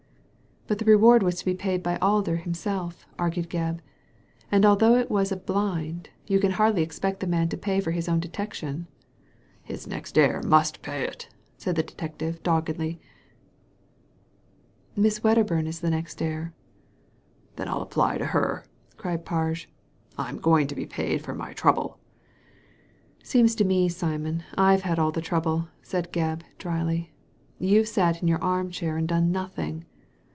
[0.71, 3.79] "But the reward was to be paid by Alder himself," argued Gebb;
[4.49, 8.07] and although it was a blind, you can hardly expect the man to pay for his
[8.07, 8.87] own detection."
[9.67, 11.27] '^His next heir must pay itl"
[11.57, 13.01] said the ex* detective, doggedly."
[14.95, 16.53] Miss Wedderburn is the next heir."
[17.57, 18.63] "Then I'll apply to her,"
[18.95, 19.67] cried Parge,
[20.17, 21.99] "Fm going to be paid for my trouble."
[23.23, 27.11] ''Seems to me, Simon, IVe had all the trouble,'* said Gebb, dryly.
[27.59, 29.83] "You've sat in your armchair and done nothing."